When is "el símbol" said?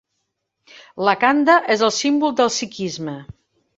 1.91-2.35